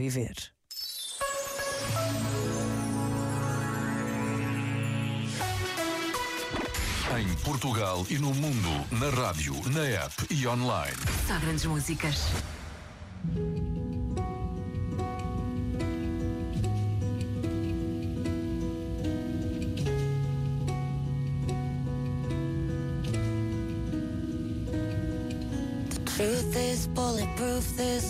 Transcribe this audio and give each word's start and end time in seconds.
viver. 0.00 0.34
Em 7.18 7.34
Portugal 7.44 8.06
e 8.08 8.18
no 8.18 8.32
mundo, 8.32 8.86
na 8.92 9.10
rádio, 9.10 9.54
na 9.70 9.84
app 9.84 10.14
e 10.30 10.46
online. 10.46 10.96
Só 11.26 11.38
grandes 11.38 11.66
músicas. 11.66 12.16
Truth 26.20 26.56
is 26.56 26.86
bulletproof, 26.86 27.76
there's 27.76 28.09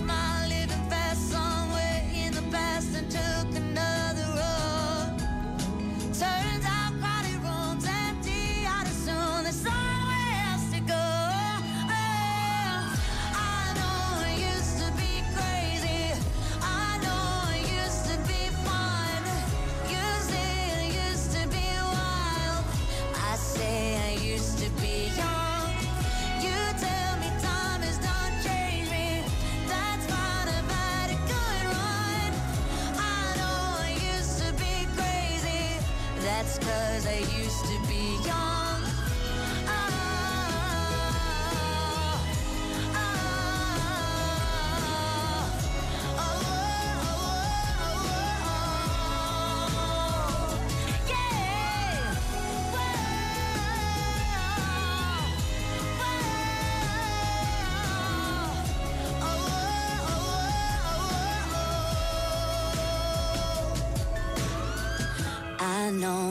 cause 36.71 37.05
I 37.05 37.19
used 37.37 37.65
to 37.65 37.77
be 37.87 37.90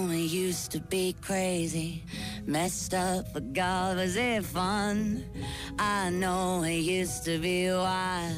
I 0.08 0.14
used 0.14 0.70
to 0.72 0.80
be 0.80 1.14
crazy, 1.20 2.02
messed 2.46 2.94
up, 2.94 3.26
but 3.34 3.52
God, 3.52 3.96
was 3.96 4.16
it 4.16 4.44
fun? 4.44 5.24
I 5.78 6.10
know 6.10 6.62
it 6.62 6.78
used 6.78 7.24
to 7.24 7.38
be 7.38 7.68
wild. 7.70 8.36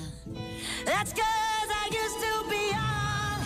That's 0.85 1.13
cause 1.13 1.71
I 1.83 1.89
used 1.91 2.21
to 2.27 2.33
be 2.51 2.63
young. 2.73 3.39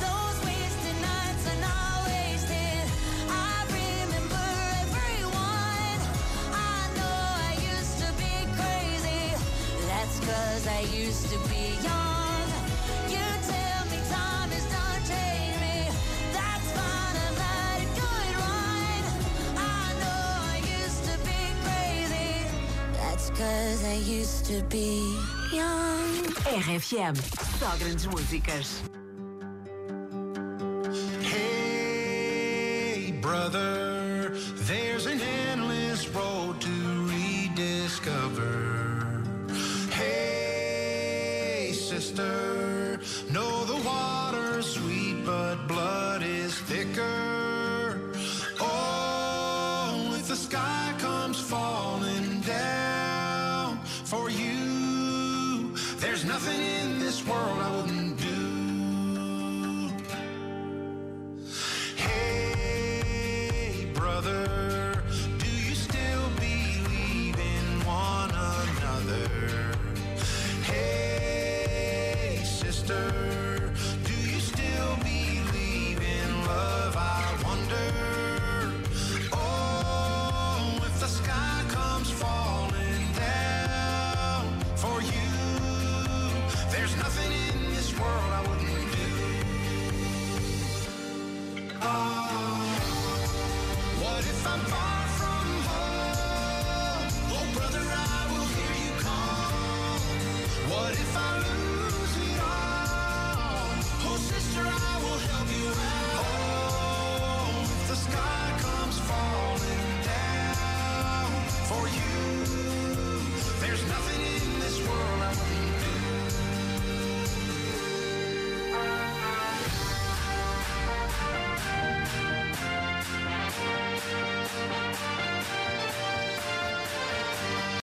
Those 0.00 0.36
wasted 0.46 0.98
nights 1.02 1.44
are 1.52 1.60
not 1.60 2.06
wasted. 2.06 2.84
I 3.28 3.64
remember 3.78 4.48
everyone. 4.84 5.98
I 6.54 6.80
know 6.96 7.18
I 7.48 7.52
used 7.74 7.98
to 8.04 8.08
be 8.22 8.34
crazy. 8.56 9.34
That's 9.88 10.20
cause 10.20 10.66
I 10.66 10.80
used 10.96 11.28
to 11.30 11.38
be 11.48 11.74
young. 11.82 12.27
Cause 23.78 23.84
I 23.84 23.94
used 23.94 24.44
to 24.46 24.62
be 24.64 25.16
young. 25.52 26.24
RFM. 26.62 27.14
Só 27.58 27.76
grandes 27.78 28.06
músicas. 28.06 28.82
Hey, 31.22 33.12
brother, 33.20 34.36
there's 34.66 35.06
an 35.06 35.20
endless 35.20 36.08
road 36.08 36.60
to 36.60 37.08
rediscover. 37.08 39.22
Hey, 39.90 41.72
sister, 41.72 43.00
know 43.30 43.64
the 43.64 43.76
water's 43.84 44.66
sweet, 44.66 45.24
but 45.24 45.66
blood 45.68 46.22
is 46.22 46.54
thicker. 46.62 48.00
Oh, 48.60 50.14
if 50.18 50.28
the 50.28 50.36
sky 50.36 50.87
for 54.08 54.30
you. 54.30 55.74
There's 55.98 56.24
nothing 56.24 56.58
in 56.58 56.98
this 56.98 57.26
world 57.26 57.58
I 57.60 57.76
wouldn't 57.76 58.16
do. 58.16 59.90
Hey, 61.94 63.86
brother, 63.92 65.04
do 65.38 65.46
you 65.46 65.74
still 65.74 66.30
believe 66.36 67.38
in 67.38 67.84
one 67.84 68.30
another? 68.30 69.28
Hey, 70.62 72.40
sister. 72.44 73.17